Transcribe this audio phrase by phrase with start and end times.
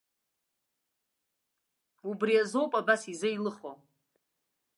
[2.09, 3.71] Убри азоуп абас изеилыхо.